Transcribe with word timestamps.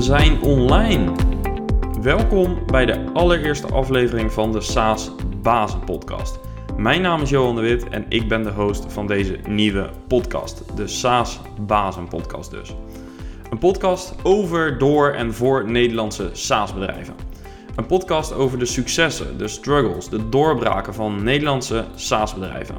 we 0.00 0.06
zijn 0.06 0.42
online. 0.42 1.12
Welkom 2.02 2.58
bij 2.66 2.86
de 2.86 3.04
allereerste 3.12 3.66
aflevering 3.66 4.32
van 4.32 4.52
de 4.52 4.60
SaaS 4.60 5.10
Bazen 5.42 5.84
Podcast. 5.84 6.38
Mijn 6.76 7.02
naam 7.02 7.22
is 7.22 7.30
Johan 7.30 7.54
de 7.54 7.60
Wit 7.60 7.88
en 7.88 8.04
ik 8.08 8.28
ben 8.28 8.42
de 8.42 8.50
host 8.50 8.92
van 8.92 9.06
deze 9.06 9.38
nieuwe 9.48 9.90
podcast, 10.08 10.62
de 10.76 10.86
SaaS 10.86 11.40
Bazen 11.66 12.08
Podcast 12.08 12.50
dus. 12.50 12.74
Een 13.50 13.58
podcast 13.58 14.14
over, 14.22 14.78
door 14.78 15.10
en 15.10 15.34
voor 15.34 15.70
Nederlandse 15.70 16.30
SaaS-bedrijven. 16.32 17.14
Een 17.76 17.86
podcast 17.86 18.34
over 18.34 18.58
de 18.58 18.66
successen, 18.66 19.38
de 19.38 19.48
struggles, 19.48 20.08
de 20.08 20.28
doorbraken 20.28 20.94
van 20.94 21.22
Nederlandse 21.22 21.84
SaaS-bedrijven. 21.94 22.76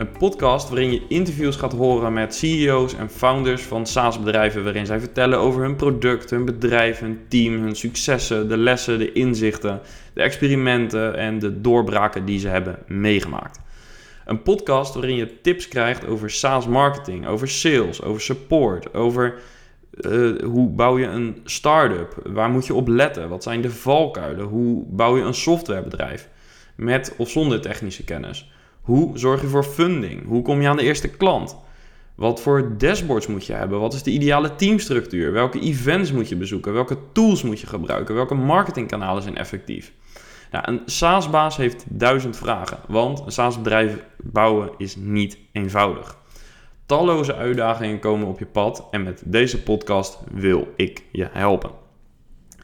Een 0.00 0.12
podcast 0.12 0.68
waarin 0.68 0.92
je 0.92 1.02
interviews 1.08 1.56
gaat 1.56 1.72
horen 1.72 2.12
met 2.12 2.34
CEO's 2.34 2.94
en 2.94 3.10
founders 3.10 3.62
van 3.62 3.86
SaaS-bedrijven, 3.86 4.64
waarin 4.64 4.86
zij 4.86 5.00
vertellen 5.00 5.38
over 5.38 5.62
hun 5.62 5.76
product, 5.76 6.30
hun 6.30 6.44
bedrijf, 6.44 6.98
hun 6.98 7.20
team, 7.28 7.62
hun 7.62 7.76
successen, 7.76 8.48
de 8.48 8.56
lessen, 8.56 8.98
de 8.98 9.12
inzichten, 9.12 9.80
de 10.14 10.22
experimenten 10.22 11.16
en 11.16 11.38
de 11.38 11.60
doorbraken 11.60 12.24
die 12.24 12.38
ze 12.38 12.48
hebben 12.48 12.78
meegemaakt. 12.86 13.60
Een 14.24 14.42
podcast 14.42 14.94
waarin 14.94 15.16
je 15.16 15.40
tips 15.40 15.68
krijgt 15.68 16.06
over 16.06 16.30
SaaS-marketing, 16.30 17.26
over 17.26 17.48
sales, 17.48 18.02
over 18.02 18.20
support, 18.20 18.94
over 18.94 19.34
uh, 20.00 20.42
hoe 20.42 20.68
bouw 20.68 20.98
je 20.98 21.06
een 21.06 21.40
start-up, 21.44 22.14
waar 22.24 22.50
moet 22.50 22.66
je 22.66 22.74
op 22.74 22.88
letten, 22.88 23.28
wat 23.28 23.42
zijn 23.42 23.60
de 23.60 23.70
valkuilen, 23.70 24.44
hoe 24.44 24.84
bouw 24.88 25.16
je 25.16 25.22
een 25.22 25.34
softwarebedrijf 25.34 26.28
met 26.74 27.14
of 27.16 27.30
zonder 27.30 27.60
technische 27.60 28.04
kennis. 28.04 28.50
Hoe 28.90 29.18
zorg 29.18 29.40
je 29.40 29.46
voor 29.46 29.64
funding? 29.64 30.26
Hoe 30.26 30.42
kom 30.42 30.60
je 30.60 30.68
aan 30.68 30.76
de 30.76 30.82
eerste 30.82 31.08
klant? 31.08 31.56
Wat 32.14 32.40
voor 32.40 32.78
dashboards 32.78 33.26
moet 33.26 33.46
je 33.46 33.52
hebben? 33.52 33.80
Wat 33.80 33.94
is 33.94 34.02
de 34.02 34.10
ideale 34.10 34.54
teamstructuur? 34.54 35.32
Welke 35.32 35.60
events 35.60 36.12
moet 36.12 36.28
je 36.28 36.36
bezoeken? 36.36 36.72
Welke 36.72 36.98
tools 37.12 37.42
moet 37.42 37.60
je 37.60 37.66
gebruiken? 37.66 38.14
Welke 38.14 38.34
marketingkanalen 38.34 39.22
zijn 39.22 39.36
effectief? 39.36 39.92
Nou, 40.50 40.64
een 40.68 40.82
SaaS-baas 40.86 41.56
heeft 41.56 41.84
duizend 41.88 42.36
vragen, 42.36 42.78
want 42.88 43.22
een 43.24 43.32
SaaS-bedrijf 43.32 44.04
bouwen 44.22 44.70
is 44.78 44.96
niet 44.96 45.38
eenvoudig. 45.52 46.18
Talloze 46.86 47.34
uitdagingen 47.34 47.98
komen 47.98 48.26
op 48.26 48.38
je 48.38 48.46
pad 48.46 48.86
en 48.90 49.02
met 49.02 49.22
deze 49.24 49.62
podcast 49.62 50.18
wil 50.32 50.68
ik 50.76 51.04
je 51.12 51.28
helpen. 51.32 51.70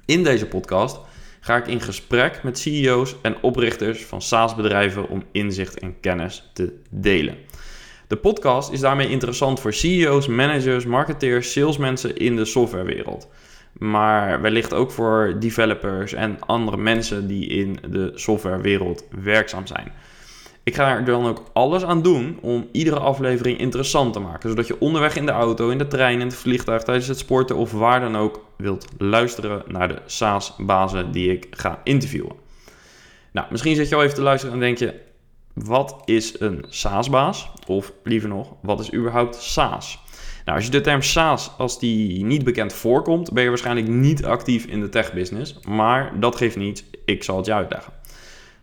In 0.05 0.23
deze 0.23 0.47
podcast 0.47 1.01
ga 1.47 1.57
ik 1.57 1.67
in 1.67 1.81
gesprek 1.81 2.43
met 2.43 2.59
CEO's 2.59 3.17
en 3.23 3.37
oprichters 3.41 4.05
van 4.05 4.23
SaaS-bedrijven 4.23 5.09
om 5.09 5.23
inzicht 5.33 5.79
en 5.79 6.01
kennis 6.01 6.51
te 6.53 6.73
delen. 6.91 7.37
De 8.07 8.17
podcast 8.17 8.73
is 8.73 8.81
daarmee 8.81 9.09
interessant 9.09 9.61
voor 9.61 9.73
CEO's, 9.73 10.27
managers, 10.27 10.85
marketeers, 10.85 11.53
salesmensen 11.53 12.17
in 12.17 12.37
de 12.37 12.45
softwarewereld. 12.45 13.29
Maar 13.73 14.41
wellicht 14.41 14.75
ook 14.75 14.91
voor 14.91 15.37
developers 15.39 16.13
en 16.13 16.41
andere 16.41 16.77
mensen 16.77 17.27
die 17.27 17.47
in 17.47 17.79
de 17.91 18.13
softwarewereld 18.15 19.05
werkzaam 19.23 19.67
zijn. 19.67 19.93
Ik 20.67 20.75
ga 20.75 20.97
er 20.97 21.05
dan 21.05 21.27
ook 21.27 21.43
alles 21.53 21.85
aan 21.85 22.03
doen 22.03 22.39
om 22.41 22.69
iedere 22.73 22.99
aflevering 22.99 23.59
interessant 23.59 24.13
te 24.13 24.19
maken. 24.19 24.49
Zodat 24.49 24.67
je 24.67 24.81
onderweg 24.81 25.17
in 25.17 25.27
de 25.27 25.33
auto, 25.33 25.69
in 25.69 25.79
de 25.79 25.87
trein, 25.87 26.21
in 26.21 26.27
het 26.27 26.37
vliegtuig, 26.37 26.83
tijdens 26.83 27.07
het 27.07 27.19
sporten 27.19 27.57
of 27.57 27.73
waar 27.73 28.01
dan 28.01 28.17
ook 28.17 28.45
wilt 28.57 28.87
luisteren 28.99 29.63
naar 29.67 29.89
de 29.89 29.99
SaaS-bazen 30.07 31.13
die 31.13 31.33
ik 31.33 31.47
ga 31.51 31.81
interviewen. 31.85 32.33
Nou, 33.33 33.47
misschien 33.51 33.75
zit 33.75 33.89
je 33.89 33.95
al 33.95 34.03
even 34.03 34.15
te 34.15 34.23
luisteren 34.23 34.55
en 34.55 34.61
denk 34.61 34.79
je: 34.79 34.95
wat 35.55 36.03
is 36.05 36.41
een 36.41 36.65
SaaS-baas? 36.69 37.51
Of 37.67 37.93
liever 38.05 38.29
nog, 38.29 38.53
wat 38.63 38.81
is 38.81 38.93
überhaupt 38.93 39.37
SaaS? 39.37 39.99
Nou, 40.45 40.57
als 40.57 40.67
je 40.67 40.73
de 40.73 40.81
term 40.81 41.03
SaaS, 41.03 41.51
als 41.59 41.79
die 41.79 42.25
niet 42.25 42.45
bekend 42.45 42.73
voorkomt, 42.73 43.33
ben 43.33 43.43
je 43.43 43.49
waarschijnlijk 43.49 43.89
niet 43.89 44.25
actief 44.25 44.65
in 44.65 44.81
de 44.81 44.89
tech-business. 44.89 45.59
Maar 45.69 46.21
dat 46.21 46.37
geeft 46.37 46.57
niet, 46.57 46.85
ik 47.05 47.23
zal 47.25 47.37
het 47.37 47.47
je 47.47 47.55
uitleggen. 47.55 47.96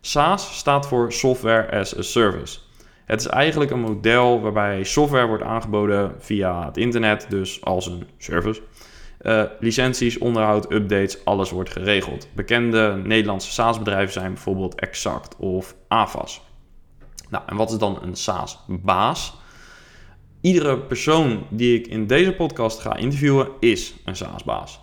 SaaS 0.06 0.58
staat 0.58 0.88
voor 0.88 1.12
Software 1.12 1.80
as 1.80 1.98
a 1.98 2.02
Service. 2.02 2.60
Het 3.06 3.20
is 3.20 3.28
eigenlijk 3.28 3.72
een 3.72 3.80
model 3.80 4.42
waarbij 4.42 4.84
software 4.84 5.28
wordt 5.28 5.44
aangeboden 5.44 6.16
via 6.18 6.66
het 6.66 6.78
internet, 6.78 7.26
dus 7.30 7.64
als 7.64 7.86
een 7.86 8.08
service. 8.18 8.62
Uh, 9.22 9.44
licenties, 9.60 10.18
onderhoud, 10.18 10.72
updates, 10.72 11.26
alles 11.26 11.52
wordt 11.52 11.70
geregeld. 11.70 12.28
Bekende 12.36 13.02
Nederlandse 13.04 13.52
SaaS-bedrijven 13.52 14.14
zijn 14.14 14.34
bijvoorbeeld 14.34 14.76
Exact 14.76 15.36
of 15.36 15.76
AVAS. 15.88 16.42
Nou, 17.30 17.44
en 17.48 17.56
wat 17.56 17.72
is 17.72 17.78
dan 17.78 18.00
een 18.02 18.16
SaaS-baas? 18.16 19.34
Iedere 20.42 20.78
persoon 20.78 21.46
die 21.50 21.80
ik 21.80 21.88
in 21.88 22.08
deze 22.08 22.34
podcast 22.34 22.80
ga 22.80 22.96
interviewen 22.96 23.48
is 23.60 23.94
een 24.06 24.16
SaaS-baas. 24.16 24.83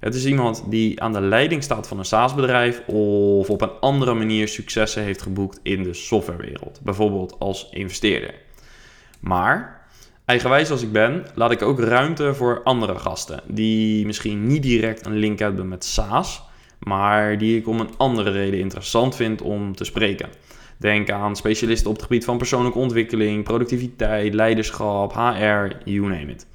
Het 0.00 0.14
is 0.14 0.26
iemand 0.26 0.64
die 0.66 1.02
aan 1.02 1.12
de 1.12 1.20
leiding 1.20 1.62
staat 1.62 1.88
van 1.88 1.98
een 1.98 2.04
SaaS-bedrijf 2.04 2.82
of 2.86 3.50
op 3.50 3.60
een 3.60 3.80
andere 3.80 4.14
manier 4.14 4.48
successen 4.48 5.02
heeft 5.02 5.22
geboekt 5.22 5.60
in 5.62 5.82
de 5.82 5.94
softwarewereld, 5.94 6.80
bijvoorbeeld 6.82 7.36
als 7.38 7.68
investeerder. 7.70 8.34
Maar, 9.20 9.86
eigenwijs 10.24 10.70
als 10.70 10.82
ik 10.82 10.92
ben, 10.92 11.26
laat 11.34 11.50
ik 11.50 11.62
ook 11.62 11.80
ruimte 11.80 12.34
voor 12.34 12.62
andere 12.62 12.98
gasten 12.98 13.40
die 13.46 14.06
misschien 14.06 14.46
niet 14.46 14.62
direct 14.62 15.06
een 15.06 15.16
link 15.16 15.38
hebben 15.38 15.68
met 15.68 15.84
SaaS, 15.84 16.42
maar 16.78 17.38
die 17.38 17.56
ik 17.56 17.68
om 17.68 17.80
een 17.80 17.96
andere 17.96 18.30
reden 18.30 18.60
interessant 18.60 19.16
vind 19.16 19.42
om 19.42 19.74
te 19.74 19.84
spreken. 19.84 20.28
Denk 20.76 21.10
aan 21.10 21.36
specialisten 21.36 21.90
op 21.90 21.96
het 21.96 22.04
gebied 22.04 22.24
van 22.24 22.38
persoonlijke 22.38 22.78
ontwikkeling, 22.78 23.44
productiviteit, 23.44 24.34
leiderschap, 24.34 25.12
HR, 25.12 25.76
you 25.84 26.00
name 26.00 26.26
it. 26.26 26.46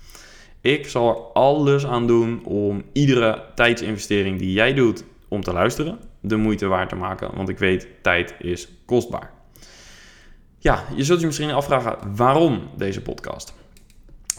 Ik 0.64 0.88
zal 0.88 1.10
er 1.10 1.16
alles 1.34 1.86
aan 1.86 2.08
doen 2.08 2.46
om 2.46 2.84
iedere 2.94 3.44
tijdsinvestering 3.56 4.40
die 4.40 4.52
jij 4.52 4.74
doet 4.74 5.04
om 5.28 5.42
te 5.44 5.54
luisteren, 5.54 6.00
de 6.20 6.36
moeite 6.36 6.68
waard 6.68 6.90
te 6.90 6.96
maken. 6.96 7.36
Want 7.36 7.50
ik 7.50 7.58
weet, 7.58 7.88
tijd 8.02 8.34
is 8.40 8.68
kostbaar. 8.86 9.32
Ja, 10.60 10.84
je 10.96 11.04
zult 11.04 11.20
je 11.20 11.26
misschien 11.26 11.52
afvragen 11.52 11.98
waarom 12.16 12.70
deze 12.78 13.02
podcast. 13.02 13.54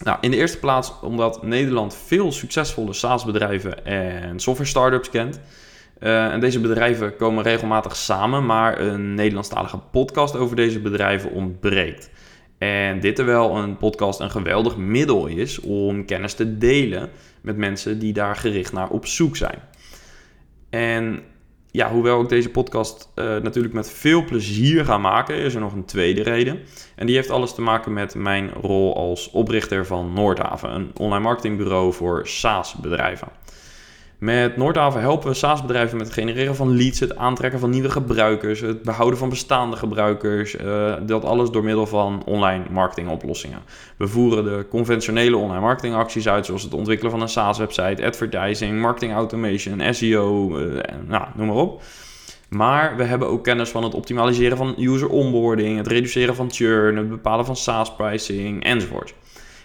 Nou, 0.02 0.18
in 0.20 0.30
de 0.30 0.36
eerste 0.36 0.58
plaats 0.58 0.92
omdat 1.02 1.42
Nederland 1.42 1.96
veel 1.96 2.32
succesvolle 2.32 2.92
SaaS-bedrijven 2.92 3.86
en 3.86 4.40
software 4.40 4.70
startups 4.70 5.10
kent. 5.10 5.40
Uh, 6.00 6.32
en 6.32 6.40
deze 6.40 6.60
bedrijven 6.60 7.16
komen 7.16 7.42
regelmatig 7.42 7.96
samen, 7.96 8.46
maar 8.46 8.80
een 8.80 9.14
Nederlandstalige 9.14 9.78
podcast 9.78 10.36
over 10.36 10.56
deze 10.56 10.80
bedrijven 10.80 11.30
ontbreekt. 11.30 12.10
En 12.59 13.00
dit 13.00 13.16
terwijl 13.16 13.56
een 13.56 13.76
podcast 13.76 14.20
een 14.20 14.31
geweldig 14.31 14.76
middel 14.76 15.26
is 15.26 15.60
om 15.60 16.04
kennis 16.04 16.34
te 16.34 16.59
delen 16.59 17.10
met 17.41 17.56
mensen 17.56 17.98
die 17.98 18.12
daar 18.12 18.37
gericht 18.37 18.72
naar 18.72 18.91
op 18.91 19.06
zoek 19.06 19.37
zijn. 19.37 19.59
En 20.70 21.22
ja, 21.70 21.91
hoewel 21.91 22.22
ik 22.22 22.28
deze 22.28 22.50
podcast 22.50 23.12
uh, 23.14 23.25
natuurlijk 23.25 23.75
met 23.75 23.91
veel 23.91 24.25
plezier 24.25 24.84
ga 24.84 24.98
maken, 24.98 25.37
is 25.37 25.54
er 25.54 25.60
nog 25.60 25.72
een 25.72 25.84
tweede 25.84 26.22
reden. 26.22 26.60
En 26.97 27.06
die 27.06 27.16
heeft 27.16 27.31
alles 27.31 27.54
te 27.54 27.60
maken 27.60 27.93
met 27.93 28.14
mijn 28.14 28.50
rol 28.50 28.97
als 28.97 29.31
oprichter 29.31 29.87
van 29.87 30.12
Noordhaven, 30.12 30.75
een 30.75 30.91
online 30.97 31.22
marketingbureau 31.22 31.93
voor 31.93 32.26
SaaS-bedrijven. 32.26 33.28
Met 34.19 34.56
Noordhaven 34.56 35.00
helpen 35.00 35.28
we 35.28 35.34
SaaS-bedrijven 35.34 35.97
met 35.97 36.06
het 36.06 36.14
genereren 36.14 36.56
van 36.56 36.76
leads, 36.76 37.00
het 37.00 37.16
aantrekken 37.16 37.60
van 37.60 37.70
nieuwe 37.70 37.91
gebruikers, 37.91 38.60
het 38.60 38.82
behouden 38.82 39.19
van 39.19 39.28
bestaande 39.28 39.76
gebruikers. 39.76 40.54
Uh, 40.54 40.94
dat 41.06 41.25
alles 41.25 41.50
door 41.50 41.64
middel 41.64 41.86
van 41.86 42.22
online 42.25 42.64
marketingoplossingen. 42.70 43.58
We 43.97 44.08
voeren 44.08 44.44
de 44.44 44.66
conventionele 44.70 45.36
online 45.36 45.60
marketingacties 45.60 46.28
uit, 46.28 46.47
zoals 46.47 46.62
het 46.62 46.75
ontwikkelen 46.75 47.10
van 47.10 47.20
een 47.20 47.28
SaaS-website, 47.28 48.06
advertising, 48.06 48.80
marketing 48.80 49.12
automation, 49.12 49.94
SEO, 49.94 50.58
eh, 50.58 50.82
nou, 51.06 51.25
noem 51.34 51.46
maar 51.46 51.56
op. 51.56 51.82
Maar 52.48 52.96
we 52.96 53.04
hebben 53.04 53.28
ook 53.28 53.44
kennis 53.44 53.70
van 53.70 53.84
het 53.84 53.94
optimaliseren 53.94 54.56
van 54.56 54.75
user 54.78 55.08
onboarding, 55.08 55.76
het 55.76 55.86
reduceren 55.86 56.34
van 56.34 56.50
churn, 56.52 56.96
het 56.96 57.08
bepalen 57.08 57.46
van 57.46 57.56
SaaS-pricing 57.56 58.64
enzovoort. 58.64 59.14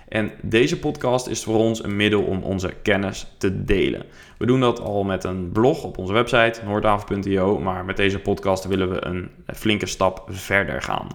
En 0.09 0.31
deze 0.41 0.79
podcast 0.79 1.27
is 1.27 1.43
voor 1.43 1.57
ons 1.57 1.83
een 1.83 1.95
middel 1.95 2.21
om 2.21 2.43
onze 2.43 2.73
kennis 2.81 3.27
te 3.37 3.63
delen. 3.63 4.03
We 4.37 4.45
doen 4.45 4.59
dat 4.59 4.79
al 4.79 5.03
met 5.03 5.23
een 5.23 5.51
blog 5.51 5.83
op 5.83 5.97
onze 5.97 6.13
website 6.13 6.61
noordhaven.io, 6.65 7.59
maar 7.59 7.85
met 7.85 7.97
deze 7.97 8.19
podcast 8.19 8.65
willen 8.65 8.89
we 8.89 9.05
een 9.05 9.29
flinke 9.45 9.85
stap 9.85 10.23
verder 10.27 10.81
gaan. 10.81 11.07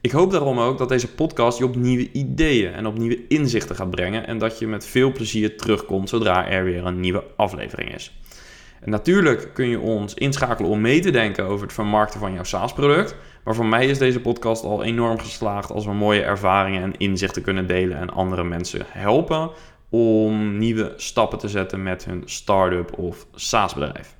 Ik 0.00 0.10
hoop 0.10 0.30
daarom 0.30 0.58
ook 0.58 0.78
dat 0.78 0.88
deze 0.88 1.14
podcast 1.14 1.58
je 1.58 1.64
op 1.64 1.76
nieuwe 1.76 2.12
ideeën 2.12 2.72
en 2.72 2.86
op 2.86 2.98
nieuwe 2.98 3.26
inzichten 3.28 3.76
gaat 3.76 3.90
brengen 3.90 4.26
en 4.26 4.38
dat 4.38 4.58
je 4.58 4.66
met 4.66 4.86
veel 4.86 5.12
plezier 5.12 5.56
terugkomt 5.56 6.08
zodra 6.08 6.48
er 6.48 6.64
weer 6.64 6.86
een 6.86 7.00
nieuwe 7.00 7.24
aflevering 7.36 7.94
is. 7.94 8.12
En 8.82 8.90
natuurlijk 8.90 9.50
kun 9.52 9.68
je 9.68 9.80
ons 9.80 10.14
inschakelen 10.14 10.70
om 10.70 10.80
mee 10.80 11.00
te 11.00 11.10
denken 11.10 11.44
over 11.44 11.66
het 11.66 11.74
vermarkten 11.74 12.20
van 12.20 12.32
jouw 12.32 12.44
SaaS-product. 12.44 13.16
Maar 13.44 13.54
voor 13.54 13.66
mij 13.66 13.86
is 13.86 13.98
deze 13.98 14.20
podcast 14.20 14.64
al 14.64 14.82
enorm 14.82 15.18
geslaagd 15.18 15.70
als 15.70 15.84
we 15.84 15.92
mooie 15.92 16.22
ervaringen 16.22 16.82
en 16.82 16.96
inzichten 16.96 17.42
kunnen 17.42 17.66
delen 17.66 17.96
en 17.96 18.10
andere 18.10 18.44
mensen 18.44 18.84
helpen 18.88 19.50
om 19.88 20.58
nieuwe 20.58 20.92
stappen 20.96 21.38
te 21.38 21.48
zetten 21.48 21.82
met 21.82 22.04
hun 22.04 22.22
start-up 22.24 22.98
of 22.98 23.26
SaaS-bedrijf. 23.34 24.14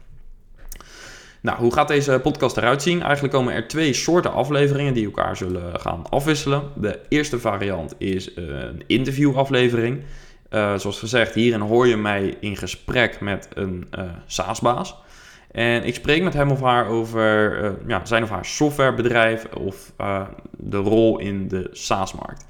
Nou, 1.40 1.58
hoe 1.58 1.72
gaat 1.72 1.88
deze 1.88 2.20
podcast 2.22 2.56
eruit 2.56 2.82
zien? 2.82 3.02
Eigenlijk 3.02 3.34
komen 3.34 3.54
er 3.54 3.68
twee 3.68 3.92
soorten 3.92 4.32
afleveringen 4.32 4.94
die 4.94 5.04
elkaar 5.04 5.36
zullen 5.36 5.80
gaan 5.80 6.04
afwisselen. 6.10 6.62
De 6.76 7.00
eerste 7.08 7.38
variant 7.38 7.94
is 7.98 8.36
een 8.36 8.82
interviewaflevering 8.86 10.02
Uh, 10.54 10.78
zoals 10.78 10.98
gezegd, 10.98 11.34
hierin 11.34 11.60
hoor 11.60 11.86
je 11.86 11.96
mij 11.96 12.36
in 12.40 12.56
gesprek 12.56 13.20
met 13.20 13.48
een 13.54 13.86
uh, 13.98 14.04
SaaS-baas. 14.26 14.96
En 15.50 15.84
ik 15.84 15.94
spreek 15.94 16.22
met 16.22 16.34
hem 16.34 16.50
of 16.50 16.60
haar 16.60 16.86
over 16.86 17.62
uh, 17.64 17.70
ja, 17.86 18.04
zijn 18.04 18.22
of 18.22 18.30
haar 18.30 18.44
softwarebedrijf 18.44 19.44
of 19.44 19.92
de 20.50 20.76
rol 20.76 21.18
in 21.18 21.48
de 21.48 21.68
SaaS-markt. 21.72 22.46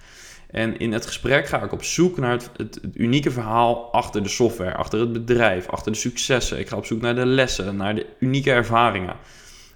En 0.52 0.78
in 0.78 0.92
het 0.92 1.06
gesprek 1.06 1.46
ga 1.46 1.62
ik 1.62 1.72
op 1.72 1.84
zoek 1.84 2.18
naar 2.18 2.30
het, 2.30 2.50
het, 2.56 2.80
unieke 2.94 3.30
verhaal 3.30 3.92
achter 3.92 4.22
de 4.22 4.28
software, 4.28 4.74
achter 4.74 5.00
het 5.00 5.12
bedrijf, 5.12 5.68
achter 5.68 5.92
de 5.92 5.98
successen. 5.98 6.58
Ik 6.58 6.68
ga 6.68 6.76
op 6.76 6.86
zoek 6.86 7.00
naar 7.00 7.14
de 7.14 7.26
lessen, 7.26 7.76
naar 7.76 7.94
de 7.94 8.06
unieke 8.18 8.52
ervaringen. 8.52 9.16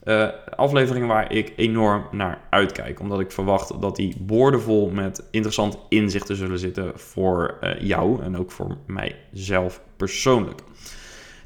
Uh, 0.06 0.28
afleveringen 0.56 1.08
waar 1.08 1.32
ik 1.32 1.52
enorm 1.56 2.06
naar 2.10 2.40
uitkijk, 2.50 3.00
omdat 3.00 3.20
ik 3.20 3.32
verwacht 3.32 3.80
dat 3.80 3.96
die 3.96 4.16
boordevol 4.20 4.90
met 4.90 5.28
interessante 5.30 5.78
inzichten 5.88 6.36
zullen 6.36 6.58
zitten 6.58 6.92
voor 6.94 7.58
uh, 7.60 7.80
jou 7.80 8.22
en 8.22 8.36
ook 8.36 8.50
voor 8.50 8.76
mijzelf 8.86 9.80
persoonlijk. 9.96 10.60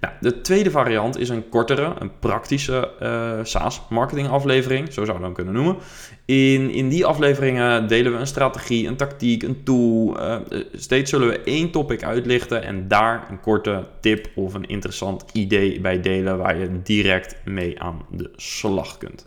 Nou, 0.00 0.14
de 0.20 0.40
tweede 0.40 0.70
variant 0.70 1.18
is 1.18 1.28
een 1.28 1.48
kortere, 1.48 1.94
een 1.98 2.18
praktische 2.18 2.90
uh, 3.02 3.44
SaaS 3.44 3.82
marketing 3.88 4.28
aflevering, 4.28 4.92
zo 4.92 5.04
zou 5.04 5.16
je 5.16 5.22
dan 5.22 5.34
kunnen 5.34 5.54
noemen. 5.54 5.76
In, 6.24 6.70
in 6.70 6.88
die 6.88 7.06
afleveringen 7.06 7.88
delen 7.88 8.12
we 8.12 8.18
een 8.18 8.26
strategie, 8.26 8.86
een 8.86 8.96
tactiek, 8.96 9.42
een 9.42 9.62
tool. 9.64 10.20
Uh, 10.20 10.36
steeds 10.72 11.10
zullen 11.10 11.28
we 11.28 11.40
één 11.40 11.70
topic 11.70 12.02
uitlichten 12.02 12.62
en 12.62 12.88
daar 12.88 13.26
een 13.30 13.40
korte 13.40 13.86
tip 14.00 14.28
of 14.34 14.54
een 14.54 14.68
interessant 14.68 15.24
idee 15.32 15.80
bij 15.80 16.00
delen 16.00 16.38
waar 16.38 16.58
je 16.58 16.82
direct 16.82 17.36
mee 17.44 17.80
aan 17.80 18.02
de 18.10 18.30
slag 18.36 18.98
kunt. 18.98 19.26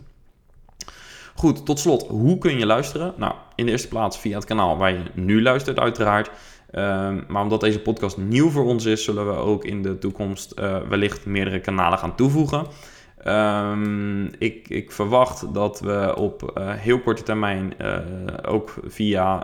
Goed, 1.34 1.66
tot 1.66 1.78
slot, 1.78 2.06
hoe 2.06 2.38
kun 2.38 2.58
je 2.58 2.66
luisteren? 2.66 3.14
Nou, 3.16 3.34
in 3.54 3.64
de 3.64 3.70
eerste 3.70 3.88
plaats 3.88 4.18
via 4.18 4.36
het 4.36 4.44
kanaal 4.44 4.76
waar 4.76 4.92
je 4.92 5.02
nu 5.14 5.42
luistert 5.42 5.78
uiteraard. 5.78 6.30
Ehm, 6.74 7.20
maar 7.28 7.42
omdat 7.42 7.60
deze 7.60 7.80
podcast 7.80 8.16
nieuw 8.16 8.50
voor 8.50 8.64
ons 8.64 8.84
is, 8.84 9.04
zullen 9.04 9.26
we 9.26 9.34
ook 9.36 9.64
in 9.64 9.82
de 9.82 9.98
toekomst 9.98 10.54
uh, 10.58 10.76
wellicht 10.88 11.26
meerdere 11.26 11.60
kanalen 11.60 11.98
gaan 11.98 12.16
toevoegen. 12.16 12.66
Um, 13.26 14.30
ik, 14.38 14.68
ik, 14.68 14.92
verwacht 14.92 15.54
dat 15.54 15.80
we 15.80 16.14
op 16.16 16.52
uh, 16.58 16.70
heel 16.72 17.00
korte 17.00 17.22
termijn 17.22 17.74
uh, 17.80 17.98
ook 18.46 18.74
via 18.84 19.38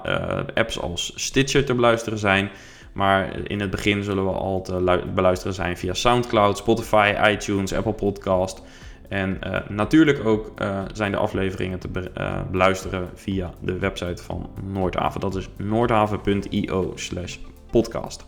apps 0.54 0.80
als 0.80 1.12
Stitcher 1.14 1.64
te 1.64 1.74
beluisteren 1.74 2.18
zijn. 2.18 2.50
Maar 2.92 3.48
in 3.48 3.60
het 3.60 3.70
begin 3.70 4.02
zullen 4.02 4.24
we 4.24 4.32
al 4.32 4.62
te 4.62 5.02
beluisteren 5.14 5.54
zijn 5.54 5.76
via 5.76 5.94
SoundCloud, 5.94 6.58
Spotify, 6.58 7.14
iTunes, 7.28 7.74
Apple 7.74 7.92
Podcast. 7.92 8.62
En 9.10 9.38
uh, 9.46 9.58
natuurlijk 9.68 10.24
ook 10.24 10.52
uh, 10.62 10.80
zijn 10.92 11.10
de 11.10 11.16
afleveringen 11.16 11.78
te 11.78 11.88
be 11.88 12.10
uh, 12.18 12.40
beluisteren 12.50 13.08
via 13.14 13.50
de 13.60 13.78
website 13.78 14.22
van 14.22 14.50
Noordhaven. 14.72 15.20
Dat 15.20 15.34
is 15.36 15.48
noordhaven.io 15.56 16.92
slash 16.94 17.36
podcast. 17.70 18.26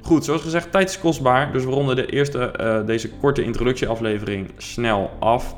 Goed, 0.00 0.24
zoals 0.24 0.42
gezegd, 0.42 0.72
tijd 0.72 0.88
is 0.88 0.98
kostbaar. 0.98 1.52
Dus 1.52 1.64
we 1.64 1.70
ronden 1.70 1.96
de 1.96 2.06
eerste, 2.06 2.82
deze 2.86 3.10
korte 3.10 3.42
introductieaflevering 3.42 4.50
snel 4.56 5.10
af. 5.18 5.56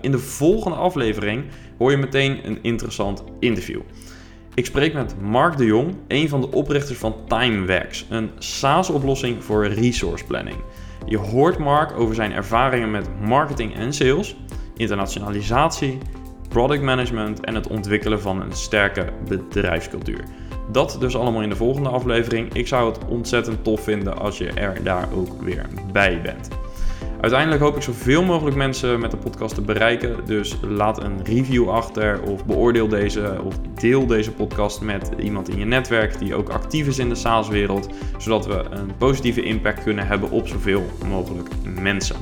in 0.00 0.10
de 0.10 0.18
volgende 0.18 0.76
aflevering 0.76 1.44
hoor 1.78 1.90
je 1.90 1.96
meteen 1.96 2.38
een 2.46 2.58
interessant 2.62 3.24
interview. 3.38 3.80
Ik 4.54 4.66
spreek 4.66 4.94
met 4.94 5.20
Mark 5.20 5.56
de 5.56 5.64
Jong, 5.64 5.94
een 6.08 6.28
van 6.28 6.40
de 6.40 6.50
oprichters 6.50 6.98
van 6.98 7.14
TimeWax, 7.28 8.06
een 8.10 8.30
SaaS-oplossing 8.38 9.44
voor 9.44 9.66
resource 9.66 10.24
planning. 10.24 10.56
Je 11.06 11.18
hoort 11.18 11.58
Mark 11.58 11.98
over 11.98 12.14
zijn 12.14 12.32
ervaringen 12.32 12.90
met 12.90 13.08
marketing 13.20 13.74
en 13.74 13.92
sales, 13.92 14.36
internationalisatie, 14.76 15.98
product 16.48 16.82
management 16.82 17.40
en 17.40 17.54
het 17.54 17.66
ontwikkelen 17.66 18.20
van 18.20 18.40
een 18.40 18.52
sterke 18.52 19.12
bedrijfscultuur. 19.28 20.24
Dat 20.72 20.96
dus 21.00 21.16
allemaal 21.16 21.42
in 21.42 21.48
de 21.48 21.56
volgende 21.56 21.88
aflevering. 21.88 22.54
Ik 22.54 22.66
zou 22.66 22.92
het 22.92 23.04
ontzettend 23.08 23.64
tof 23.64 23.80
vinden 23.80 24.18
als 24.18 24.38
je 24.38 24.50
er 24.52 24.82
daar 24.82 25.08
ook 25.14 25.42
weer 25.42 25.66
bij 25.92 26.20
bent. 26.22 26.48
Uiteindelijk 27.20 27.62
hoop 27.62 27.76
ik 27.76 27.82
zoveel 27.82 28.24
mogelijk 28.24 28.56
mensen 28.56 29.00
met 29.00 29.10
de 29.10 29.16
podcast 29.16 29.54
te 29.54 29.60
bereiken. 29.60 30.16
Dus 30.24 30.56
laat 30.62 31.02
een 31.02 31.24
review 31.24 31.68
achter 31.68 32.22
of 32.22 32.44
beoordeel 32.44 32.88
deze 32.88 33.40
of 33.44 33.54
deel 33.74 34.06
deze 34.06 34.32
podcast 34.32 34.80
met 34.80 35.10
iemand 35.18 35.48
in 35.48 35.58
je 35.58 35.64
netwerk 35.64 36.18
die 36.18 36.34
ook 36.34 36.48
actief 36.48 36.86
is 36.86 36.98
in 36.98 37.08
de 37.08 37.14
SaaS-wereld. 37.14 37.88
Zodat 38.18 38.46
we 38.46 38.64
een 38.70 38.96
positieve 38.98 39.42
impact 39.42 39.82
kunnen 39.82 40.06
hebben 40.06 40.30
op 40.30 40.48
zoveel 40.48 40.84
mogelijk 41.08 41.48
mensen. 41.80 42.16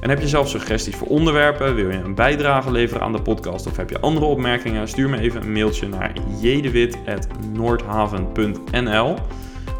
En 0.00 0.08
heb 0.08 0.20
je 0.20 0.28
zelf 0.28 0.48
suggesties 0.48 0.96
voor 0.96 1.08
onderwerpen? 1.08 1.74
Wil 1.74 1.90
je 1.90 1.98
een 1.98 2.14
bijdrage 2.14 2.70
leveren 2.70 3.02
aan 3.02 3.12
de 3.12 3.22
podcast 3.22 3.66
of 3.66 3.76
heb 3.76 3.90
je 3.90 4.00
andere 4.00 4.26
opmerkingen? 4.26 4.88
Stuur 4.88 5.08
me 5.08 5.18
even 5.18 5.42
een 5.42 5.52
mailtje 5.52 5.88
naar 5.88 6.12
jedewit.noordhaven.nl. 6.40 9.16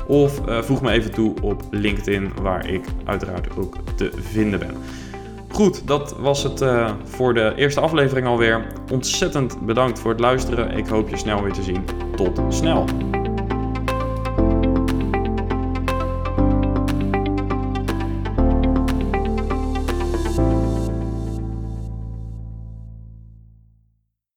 Of 0.06 0.40
uh, 0.48 0.62
voeg 0.62 0.82
me 0.82 0.90
even 0.90 1.12
toe 1.12 1.34
op 1.42 1.62
LinkedIn, 1.70 2.32
waar 2.42 2.68
ik 2.68 2.84
uiteraard 3.04 3.56
ook 3.56 3.74
te 3.96 4.10
vinden 4.16 4.58
ben. 4.58 4.76
Goed, 5.48 5.86
dat 5.86 6.16
was 6.18 6.42
het 6.42 6.60
uh, 6.60 6.90
voor 7.04 7.34
de 7.34 7.52
eerste 7.56 7.80
aflevering 7.80 8.26
alweer. 8.26 8.66
Ontzettend 8.92 9.66
bedankt 9.66 9.98
voor 9.98 10.10
het 10.10 10.20
luisteren. 10.20 10.76
Ik 10.76 10.86
hoop 10.86 11.08
je 11.08 11.16
snel 11.16 11.42
weer 11.42 11.52
te 11.52 11.62
zien. 11.62 11.84
Tot 12.16 12.40
snel. 12.48 12.84